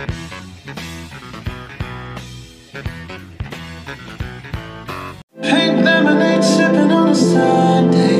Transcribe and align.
Pink 0.00 0.08
lemonade 5.84 6.42
sipping 6.42 6.90
on 6.90 7.08
a 7.08 7.14
Sunday. 7.14 8.19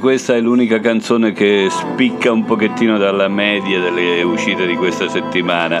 Questa 0.00 0.34
è 0.34 0.40
l'unica 0.40 0.80
canzone 0.80 1.32
che 1.32 1.68
spicca 1.70 2.32
un 2.32 2.44
pochettino 2.44 2.96
dalla 2.96 3.28
media 3.28 3.80
delle 3.80 4.22
uscite 4.22 4.66
di 4.66 4.74
questa 4.74 5.08
settimana. 5.08 5.78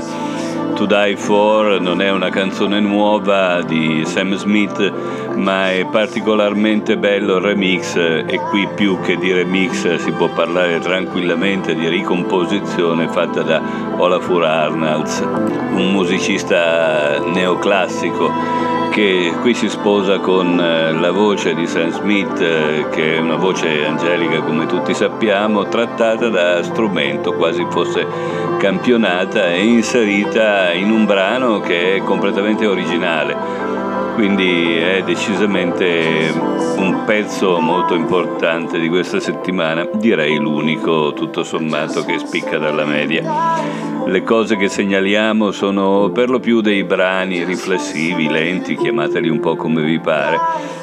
To 0.74 0.84
Die 0.84 1.16
For 1.16 1.80
non 1.80 2.02
è 2.02 2.10
una 2.10 2.28
canzone 2.28 2.80
nuova 2.80 3.62
di 3.62 4.02
Sam 4.04 4.34
Smith, 4.34 4.92
ma 5.36 5.72
è 5.72 5.86
particolarmente 5.86 6.98
bello 6.98 7.36
il 7.36 7.42
remix 7.42 7.96
e 7.96 8.38
qui 8.50 8.68
più 8.74 9.00
che 9.00 9.16
di 9.16 9.32
remix 9.32 9.96
si 9.96 10.10
può 10.12 10.28
parlare 10.28 10.78
tranquillamente 10.80 11.74
di 11.74 11.88
ricomposizione 11.88 13.08
fatta 13.08 13.42
da 13.42 13.62
Olafur 13.96 14.44
Arnalds, 14.44 15.18
un 15.20 15.92
musicista 15.92 17.18
neoclassico 17.24 18.79
che 18.90 19.32
qui 19.40 19.54
si 19.54 19.68
sposa 19.68 20.18
con 20.18 20.60
eh, 20.60 20.92
la 20.92 21.12
voce 21.12 21.54
di 21.54 21.66
Sam 21.66 21.90
Smith, 21.90 22.40
eh, 22.40 22.86
che 22.90 23.16
è 23.16 23.18
una 23.18 23.36
voce 23.36 23.86
angelica 23.86 24.40
come 24.40 24.66
tutti 24.66 24.92
sappiamo, 24.92 25.68
trattata 25.68 26.28
da 26.28 26.62
strumento, 26.62 27.32
quasi 27.34 27.64
fosse 27.70 28.06
campionata 28.58 29.46
e 29.46 29.64
inserita 29.64 30.72
in 30.72 30.90
un 30.90 31.06
brano 31.06 31.60
che 31.60 31.96
è 31.96 31.98
completamente 32.02 32.66
originale. 32.66 33.68
Quindi 34.14 34.76
è 34.76 35.02
decisamente 35.02 36.34
un 36.76 37.04
pezzo 37.06 37.58
molto 37.60 37.94
importante 37.94 38.78
di 38.78 38.88
questa 38.88 39.20
settimana, 39.20 39.88
direi 39.94 40.36
l'unico 40.36 41.12
tutto 41.14 41.42
sommato 41.42 42.04
che 42.04 42.18
spicca 42.18 42.58
dalla 42.58 42.84
media. 42.84 43.22
Le 44.06 44.22
cose 44.24 44.56
che 44.56 44.68
segnaliamo 44.68 45.50
sono 45.50 46.10
per 46.10 46.30
lo 46.30 46.40
più 46.40 46.60
dei 46.60 46.84
brani 46.84 47.44
riflessivi, 47.44 48.28
lenti, 48.28 48.76
chiamateli 48.76 49.28
un 49.28 49.40
po' 49.40 49.56
come 49.56 49.82
vi 49.82 50.00
pare. 50.00 50.38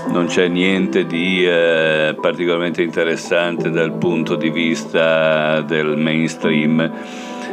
Non 0.09 0.27
c'è 0.27 0.47
niente 0.47 1.05
di 1.05 1.45
eh, 1.45 2.15
particolarmente 2.19 2.81
interessante 2.81 3.69
dal 3.69 3.93
punto 3.93 4.35
di 4.35 4.49
vista 4.49 5.61
del 5.61 5.97
mainstream, 5.97 6.89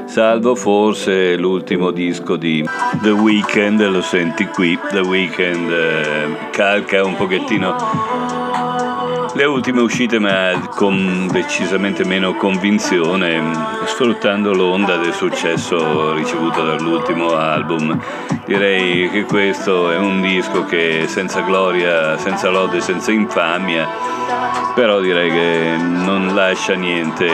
salvo 0.04 0.54
forse 0.54 1.36
l'ultimo 1.36 1.90
disco 1.90 2.36
di 2.36 2.64
The 3.02 3.10
Weeknd, 3.10 3.80
lo 3.88 4.02
senti 4.02 4.46
qui, 4.46 4.78
The 4.90 5.00
Weeknd 5.00 5.70
eh, 5.70 6.50
calca 6.52 7.04
un 7.04 7.16
pochettino 7.16 8.13
le 9.34 9.44
ultime 9.44 9.80
uscite 9.80 10.18
ma 10.18 10.68
con 10.74 11.28
decisamente 11.30 12.04
meno 12.04 12.34
convinzione, 12.34 13.42
sfruttando 13.86 14.52
l'onda 14.52 14.96
del 14.96 15.12
successo 15.12 16.14
ricevuto 16.14 16.64
dall'ultimo 16.64 17.34
album. 17.34 18.00
Direi 18.46 19.08
che 19.10 19.24
questo 19.24 19.90
è 19.90 19.96
un 19.96 20.20
disco 20.20 20.64
che 20.64 21.06
senza 21.08 21.40
gloria, 21.40 22.18
senza 22.18 22.50
lode, 22.50 22.80
senza 22.80 23.10
infamia, 23.10 23.88
però 24.74 25.00
direi 25.00 25.30
che 25.30 25.76
non 25.78 26.34
lascia 26.34 26.74
niente 26.74 27.26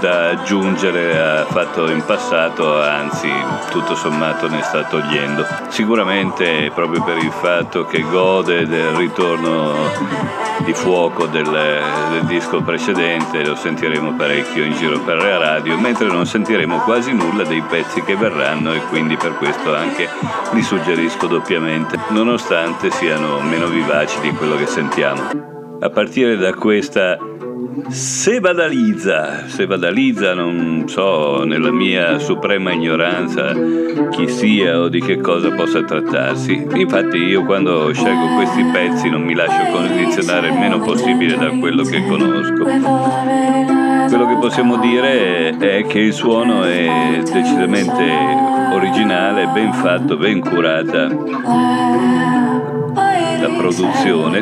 da 0.00 0.30
aggiungere 0.30 1.16
a 1.16 1.44
fatto 1.44 1.88
in 1.88 2.02
passato, 2.04 2.82
anzi 2.82 3.30
tutto 3.70 3.94
sommato 3.94 4.48
ne 4.48 4.60
sta 4.62 4.82
togliendo. 4.82 5.46
Sicuramente 5.68 6.72
proprio 6.74 7.04
per 7.04 7.18
il 7.18 7.30
fatto 7.30 7.86
che 7.86 8.00
gode 8.00 8.66
del 8.66 8.94
ritorno 8.96 10.32
di 10.64 10.74
fuoco 10.74 11.26
del, 11.26 11.48
del, 11.48 12.24
disco 12.24 12.62
precedente, 12.62 13.44
lo 13.44 13.54
sentiremo 13.54 14.14
parecchio 14.14 14.64
in 14.64 14.74
giro 14.74 14.98
per 15.00 15.16
la 15.16 15.38
radio, 15.38 15.78
mentre 15.78 16.06
non 16.06 16.26
sentiremo 16.26 16.78
quasi 16.78 17.12
nulla 17.12 17.44
dei 17.44 17.62
pezzi 17.62 18.02
che 18.02 18.16
verranno 18.16 18.72
e 18.72 18.80
quindi 18.88 19.16
per 19.16 19.36
questo 19.36 19.74
anche 19.74 19.91
li 20.52 20.62
suggerisco 20.62 21.26
doppiamente, 21.26 21.98
nonostante 22.10 22.90
siano 22.90 23.40
meno 23.40 23.66
vivaci 23.68 24.20
di 24.20 24.30
quello 24.30 24.56
che 24.56 24.66
sentiamo. 24.66 25.50
A 25.80 25.90
partire 25.90 26.36
da 26.36 26.54
questa 26.54 27.18
se 27.88 28.40
badalizza, 28.40 29.46
se 29.48 29.66
badalizza 29.66 30.34
non 30.34 30.84
so 30.86 31.44
nella 31.44 31.70
mia 31.70 32.18
suprema 32.18 32.72
ignoranza 32.72 33.52
chi 34.10 34.28
sia 34.28 34.78
o 34.78 34.88
di 34.88 35.00
che 35.00 35.18
cosa 35.18 35.50
possa 35.50 35.82
trattarsi. 35.82 36.66
Infatti 36.74 37.16
io 37.16 37.44
quando 37.44 37.92
scelgo 37.92 38.34
questi 38.36 38.62
pezzi 38.72 39.08
non 39.08 39.22
mi 39.22 39.34
lascio 39.34 39.70
condizionare 39.72 40.48
il 40.48 40.58
meno 40.58 40.80
possibile 40.80 41.36
da 41.36 41.48
quello 41.50 41.82
che 41.82 42.04
conosco. 42.06 42.64
Quello 42.64 44.26
che 44.26 44.36
possiamo 44.38 44.76
dire 44.76 45.56
è 45.56 45.86
che 45.86 45.98
il 45.98 46.12
suono 46.12 46.64
è 46.64 47.22
decisamente 47.24 48.41
originale, 48.82 49.46
ben 49.46 49.72
fatto, 49.72 50.16
ben 50.16 50.40
curata 50.40 51.06
la 53.40 53.48
produzione. 53.56 54.38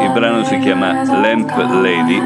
Il 0.00 0.10
brano 0.12 0.44
si 0.44 0.58
chiama 0.58 1.04
Lamp 1.04 1.56
Lady. 1.56 2.20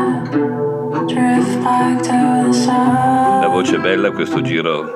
La 3.41 3.49
voce 3.49 3.79
bella, 3.79 4.11
questo 4.11 4.43
giro 4.43 4.93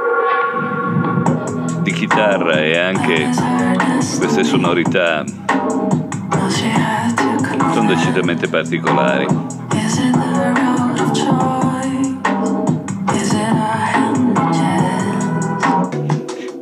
di 1.82 1.92
chitarra 1.92 2.60
e 2.60 2.76
anche 2.76 3.28
queste 4.18 4.42
sonorità 4.42 5.24
sono 7.72 7.86
decisamente 7.86 8.48
particolari. 8.48 9.26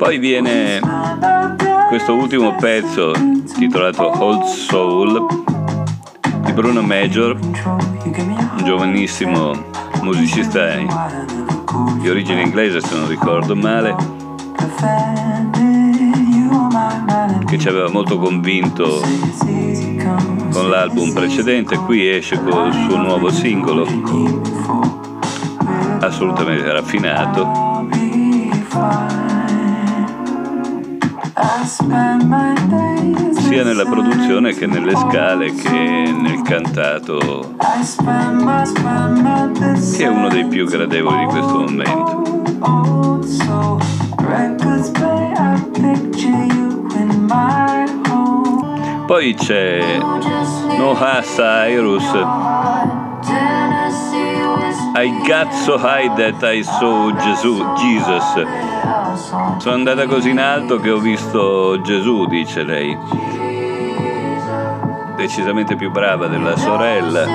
Poi 0.05 0.19
viene 0.19 0.79
questo 1.87 2.13
ultimo 2.13 2.53
pezzo 2.57 3.11
titolato 3.57 4.23
Old 4.23 4.43
Soul 4.43 5.25
di 6.41 6.53
Bruno 6.53 6.83
Major, 6.83 7.35
un 7.41 8.61
giovanissimo 8.63 9.51
musicista 10.03 10.75
di 10.75 12.07
origine 12.07 12.43
inglese 12.43 12.81
se 12.81 12.95
non 12.95 13.07
ricordo 13.07 13.55
male, 13.55 13.95
che 17.47 17.57
ci 17.57 17.67
aveva 17.67 17.89
molto 17.89 18.19
convinto 18.19 19.01
con 20.51 20.69
l'album 20.69 21.13
precedente, 21.13 21.77
qui 21.77 22.07
esce 22.07 22.39
col 22.43 22.71
suo 22.71 22.97
nuovo 22.97 23.31
singolo, 23.31 23.87
assolutamente 25.99 26.71
raffinato 26.71 27.65
sia 33.33 33.63
nella 33.63 33.83
produzione 33.83 34.53
che 34.53 34.65
nelle 34.67 34.95
scale 34.95 35.53
che 35.53 35.69
nel 35.69 36.41
cantato 36.43 37.55
che 39.97 40.03
è 40.03 40.07
uno 40.07 40.29
dei 40.29 40.45
più 40.45 40.65
gradevoli 40.65 41.17
di 41.17 41.25
questo 41.25 41.59
momento. 41.59 42.23
Poi 49.05 49.33
c'è 49.35 49.99
Noah 50.77 51.21
Cyrus. 51.21 52.11
I 54.97 55.09
got 55.27 55.51
so 55.51 55.77
high 55.77 56.07
that 56.15 56.41
I 56.41 56.63
saw 56.63 57.11
Jesus 57.75 58.74
sono 59.25 59.75
andata 59.75 60.05
così 60.05 60.29
in 60.29 60.39
alto 60.39 60.77
che 60.77 60.91
ho 60.91 60.99
visto 60.99 61.81
Gesù, 61.81 62.27
dice 62.27 62.61
lei. 62.63 62.95
Decisamente 65.15 65.75
più 65.75 65.89
brava 65.89 66.27
della 66.27 66.55
sorella. 66.55 67.25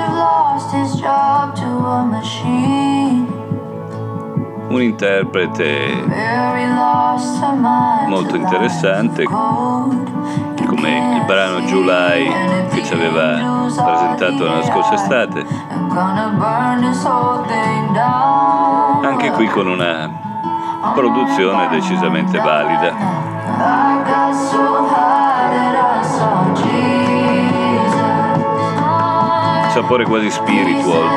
Un 4.69 4.81
interprete 4.81 6.05
molto 8.07 8.37
interessante, 8.37 9.23
come 9.25 11.15
il 11.17 11.25
brano 11.25 11.59
July 11.61 12.31
che 12.69 12.83
ci 12.85 12.93
aveva 12.93 13.65
presentato 13.65 14.45
la 14.45 14.63
scorsa 14.63 14.93
estate. 14.93 15.45
Anche 19.03 19.31
qui 19.31 19.47
con 19.47 19.67
una 19.67 20.29
produzione 20.93 21.67
decisamente 21.69 22.39
valida. 22.39 23.29
sapore 29.71 30.03
quasi 30.03 30.29
spiritual. 30.29 31.09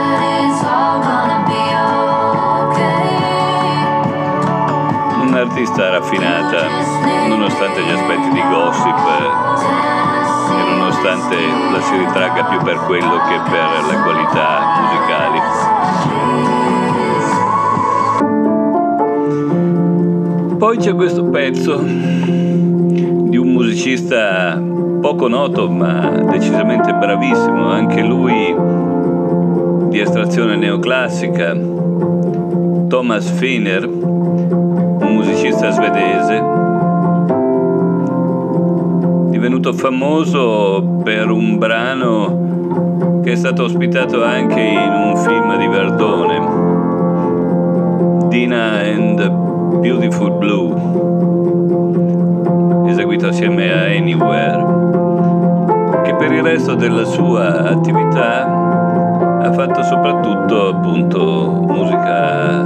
Un'artista 5.22 5.90
raffinata, 5.90 6.68
nonostante 7.26 7.82
gli 7.82 7.90
aspetti 7.90 8.30
di 8.30 8.42
gossip 8.48 8.98
e 10.50 10.76
nonostante 10.76 11.36
la 11.72 11.80
si 11.80 11.96
ritragga 11.96 12.44
più 12.44 12.58
per 12.62 12.78
quello 12.86 13.20
che 13.28 13.40
per 13.50 13.84
le 13.90 14.02
qualità 14.02 14.80
musicali. 14.80 16.53
Poi 20.64 20.78
c'è 20.78 20.94
questo 20.94 21.24
pezzo 21.24 21.76
di 21.76 23.36
un 23.36 23.48
musicista 23.48 24.58
poco 24.98 25.28
noto 25.28 25.68
ma 25.68 26.08
decisamente 26.08 26.90
bravissimo, 26.94 27.68
anche 27.68 28.00
lui 28.00 28.56
di 29.90 29.98
estrazione 30.00 30.56
neoclassica, 30.56 31.54
Thomas 32.88 33.28
Finer, 33.32 33.86
un 33.86 35.10
musicista 35.12 35.68
svedese, 35.70 36.42
divenuto 39.32 39.74
famoso 39.74 41.00
per 41.04 41.28
un 41.28 41.58
brano 41.58 43.20
che 43.22 43.32
è 43.32 43.36
stato 43.36 43.64
ospitato 43.64 44.24
anche 44.24 44.60
in 44.60 44.92
un 45.12 45.14
film 45.18 45.58
di 45.58 45.66
Verdone, 45.66 46.40
Dina 48.30 48.80
and 48.80 49.43
Beautiful 49.80 50.32
Blue, 50.38 50.74
eseguito 52.90 53.28
assieme 53.28 53.72
a 53.72 53.84
Anywhere 53.96 54.74
per 56.24 56.32
il 56.32 56.42
resto 56.42 56.74
della 56.74 57.04
sua 57.04 57.68
attività 57.68 58.46
ha 59.42 59.52
fatto 59.52 59.82
soprattutto 59.82 60.68
appunto 60.68 61.50
musica 61.66 62.62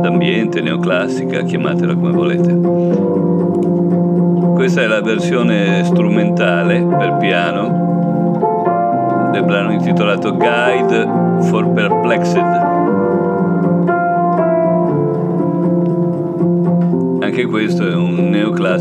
d'ambiente, 0.00 0.62
neoclassica, 0.62 1.42
chiamatela 1.42 1.94
come 1.94 2.10
volete. 2.12 2.58
Questa 4.54 4.80
è 4.80 4.86
la 4.86 5.02
versione 5.02 5.84
strumentale 5.84 6.80
per 6.80 7.18
piano 7.18 7.84
del 9.32 9.44
brano 9.44 9.72
intitolato 9.72 10.34
Guide 10.34 11.06
for 11.42 11.68
Perplexed. 11.68 12.55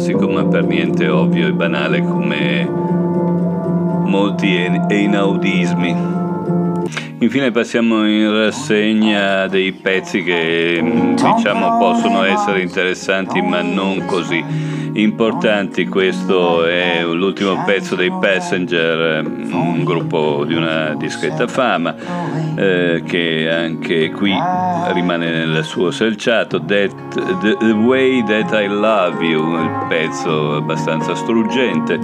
Neoclassico 0.06 0.28
ma 0.30 0.46
per 0.46 0.66
niente 0.66 1.07
ovvio 1.07 1.48
e 1.48 1.54
banale 1.54 2.02
come 2.02 2.69
molti 4.06 4.69
inaudismi. 4.90 6.13
Infine 7.19 7.50
passiamo 7.50 8.07
in 8.07 8.31
rassegna 8.31 9.48
dei 9.48 9.72
pezzi 9.72 10.22
che 10.22 10.80
diciamo 11.16 11.78
possono 11.80 12.24
essere 12.24 12.62
interessanti 12.62 13.42
ma 13.42 13.62
non 13.62 14.06
così 14.06 14.44
importanti. 14.95 15.88
Questo 15.88 16.65
è 16.65 17.03
l'ultimo 17.03 17.63
pezzo 17.65 17.95
dei 17.95 18.12
Passenger, 18.12 19.24
un 19.25 19.83
gruppo 19.83 20.44
di 20.45 20.53
una 20.53 20.95
discreta 20.95 21.47
fama 21.47 21.95
eh, 22.56 23.03
che 23.06 23.50
anche 23.50 24.12
qui 24.12 24.33
rimane 24.94 25.45
nel 25.45 25.63
suo 25.63 25.92
selciato. 25.92 26.59
That, 26.59 27.39
the, 27.42 27.57
the 27.59 27.71
Way 27.71 28.24
That 28.24 28.53
I 28.53 28.68
Love 28.68 29.24
You, 29.24 29.62
il 29.62 29.86
pezzo 29.88 30.56
abbastanza 30.56 31.15
struggente. 31.15 32.00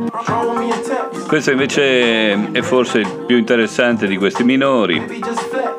Questo 1.28 1.52
invece 1.52 2.52
è 2.52 2.62
forse 2.62 3.00
il 3.00 3.24
più 3.26 3.38
interessante 3.38 4.08
di 4.08 4.18
questi 4.18 4.44
minori. 4.44 5.22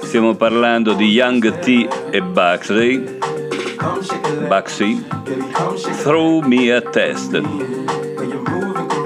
Stiamo 0.00 0.34
parlando 0.34 0.94
di 0.94 1.06
Young 1.06 1.58
T 1.58 1.88
e 2.10 2.22
Buxley. 2.22 3.21
Buxy. 4.48 5.04
Throw 6.02 6.40
Me 6.40 6.72
a 6.72 6.80
Test. 6.80 7.40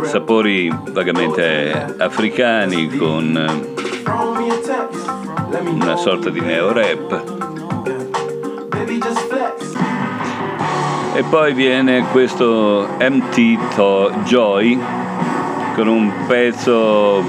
Sapori 0.05 0.73
vagamente 0.91 1.95
africani 1.99 2.89
con 2.97 3.75
una 5.65 5.97
sorta 5.97 6.31
di 6.31 6.41
neo-rap. 6.41 7.35
E 11.15 11.23
poi 11.23 11.55
viene 11.55 12.07
questo 12.13 12.87
MT 13.01 13.75
to 13.75 14.11
Joy 14.25 14.79
con 15.75 15.89
un 15.89 16.13
pezzo, 16.27 17.23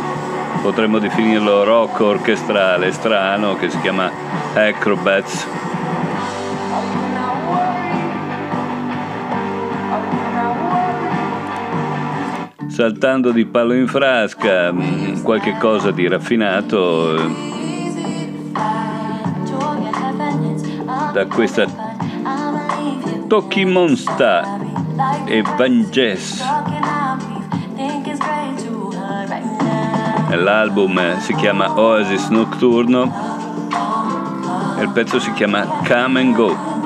potremmo 0.62 1.00
definirlo 1.00 1.64
rock 1.64 2.00
orchestrale 2.02 2.92
strano, 2.92 3.56
che 3.56 3.70
si 3.70 3.80
chiama 3.82 4.12
Acrobats. 4.54 5.48
Saltando 12.78 13.32
di 13.32 13.44
palo 13.44 13.74
in 13.74 13.88
frasca, 13.88 14.72
mm, 14.72 15.24
qualche 15.24 15.58
cosa 15.58 15.90
di 15.90 16.08
raffinato 16.08 17.16
eh, 17.16 17.28
da 21.12 21.26
questa 21.26 21.66
Toki 23.28 23.66
Monster 23.66 24.46
e 25.26 25.42
Vanges. 25.58 26.46
L'album 30.30 31.18
si 31.18 31.34
chiama 31.34 31.80
Oasis 31.80 32.28
Nocturno 32.28 33.12
e 34.78 34.84
il 34.84 34.90
pezzo 34.92 35.20
si 35.20 35.34
chiama 35.34 35.66
Come 35.88 36.20
and 36.20 36.36
Go. 36.36 36.77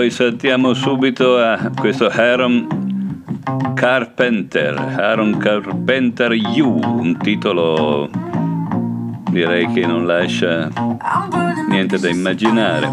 Poi 0.00 0.10
saltiamo 0.10 0.72
subito 0.72 1.36
a 1.36 1.70
questo 1.78 2.08
Aaron 2.08 3.34
Carpenter, 3.74 4.74
Aaron 4.78 5.36
Carpenter 5.36 6.32
You, 6.32 6.80
un 6.82 7.18
titolo 7.18 8.08
direi 9.28 9.70
che 9.70 9.84
non 9.84 10.06
lascia 10.06 10.70
niente 11.68 11.98
da 11.98 12.08
immaginare. 12.08 12.86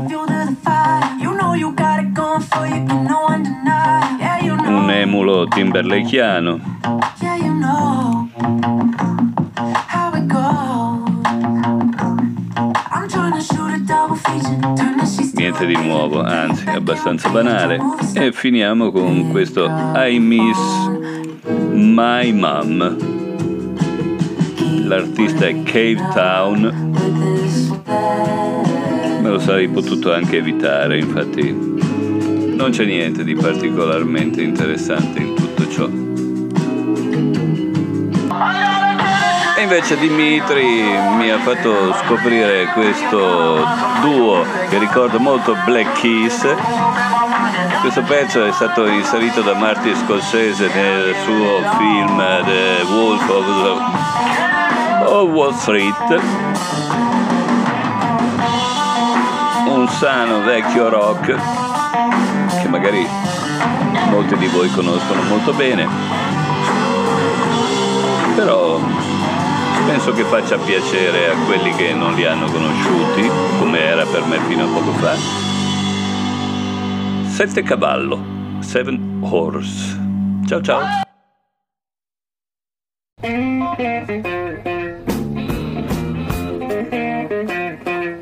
Un 4.65 4.91
emulo 4.91 5.45
timberlakeano. 5.45 6.59
Niente 15.57 15.65
di 15.65 15.87
nuovo, 15.87 16.21
anzi 16.21 16.67
abbastanza 16.67 17.29
banale. 17.29 17.79
E 18.13 18.31
finiamo 18.31 18.91
con 18.91 19.31
questo 19.31 19.65
I 19.95 20.19
Miss 20.19 20.57
My 21.71 22.31
Mom. 22.31 22.97
L'artista 24.83 25.47
è 25.47 25.63
Cave 25.63 26.09
Town. 26.13 26.93
Me 29.21 29.29
lo 29.29 29.39
sarei 29.39 29.67
potuto 29.67 30.13
anche 30.13 30.37
evitare, 30.37 30.99
infatti 30.99 31.75
non 32.55 32.69
c'è 32.69 32.85
niente 32.85 33.23
di 33.23 33.33
particolarmente 33.33 34.41
interessante 34.41 35.19
in 35.19 35.33
tutto 35.33 35.67
ciò. 35.69 36.06
Invece 39.69 39.97
Dimitri 39.97 40.65
mi 41.17 41.29
ha 41.29 41.39
fatto 41.39 41.93
scoprire 42.05 42.67
questo 42.67 43.67
duo 43.99 44.45
che 44.69 44.77
ricorda 44.77 45.17
molto 45.17 45.57
Black 45.65 45.99
Keys. 45.99 46.47
Questo 47.81 48.01
pezzo 48.03 48.45
è 48.45 48.51
stato 48.53 48.87
inserito 48.87 49.41
da 49.41 49.55
Martin 49.55 49.93
Scorsese 49.93 50.71
nel 50.73 51.13
suo 51.21 51.69
film 51.77 52.17
The 52.45 52.85
Wolf 52.93 53.29
of 55.05 55.29
Wall 55.31 55.53
Street. 55.53 56.21
Un 59.67 59.85
sano 59.89 60.43
vecchio 60.43 60.87
rock 60.87 61.35
che 62.61 62.67
magari 62.69 63.05
molti 64.11 64.37
di 64.37 64.47
voi 64.47 64.71
conoscono 64.71 65.23
molto 65.23 65.51
bene. 65.51 65.85
Però 68.33 68.79
penso 69.87 70.11
che 70.11 70.23
faccia 70.25 70.57
piacere 70.57 71.29
a 71.29 71.35
quelli 71.45 71.71
che 71.71 71.93
non 71.93 72.13
li 72.13 72.25
hanno 72.25 72.51
conosciuti, 72.51 73.25
come 73.57 73.79
era 73.79 74.05
per 74.05 74.25
me 74.25 74.37
fino 74.41 74.65
a 74.65 74.67
poco 74.67 74.91
fa. 74.91 75.15
Sette 77.29 77.63
cavallo, 77.63 78.21
Seven 78.59 79.19
Horse. 79.21 79.97
Ciao 80.45 80.61
ciao. 80.61 81.05